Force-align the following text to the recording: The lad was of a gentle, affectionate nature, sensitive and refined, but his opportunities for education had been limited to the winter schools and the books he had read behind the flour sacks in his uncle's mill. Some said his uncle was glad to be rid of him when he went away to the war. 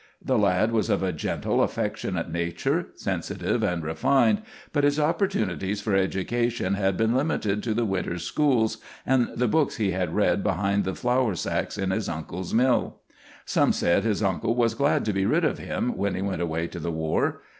The 0.19 0.39
lad 0.39 0.71
was 0.71 0.89
of 0.89 1.03
a 1.03 1.11
gentle, 1.13 1.61
affectionate 1.61 2.27
nature, 2.31 2.87
sensitive 2.95 3.61
and 3.61 3.83
refined, 3.83 4.41
but 4.73 4.83
his 4.83 4.99
opportunities 4.99 5.79
for 5.79 5.93
education 5.95 6.73
had 6.73 6.97
been 6.97 7.13
limited 7.13 7.61
to 7.61 7.75
the 7.75 7.85
winter 7.85 8.17
schools 8.17 8.77
and 9.05 9.29
the 9.35 9.47
books 9.47 9.75
he 9.77 9.91
had 9.91 10.15
read 10.15 10.43
behind 10.43 10.85
the 10.85 10.95
flour 10.95 11.35
sacks 11.35 11.77
in 11.77 11.91
his 11.91 12.09
uncle's 12.09 12.51
mill. 12.51 12.97
Some 13.45 13.73
said 13.73 14.03
his 14.03 14.23
uncle 14.23 14.55
was 14.55 14.73
glad 14.73 15.05
to 15.05 15.13
be 15.13 15.27
rid 15.27 15.45
of 15.45 15.59
him 15.59 15.95
when 15.95 16.15
he 16.15 16.23
went 16.23 16.41
away 16.41 16.65
to 16.69 16.79
the 16.79 16.91
war. 16.91 17.41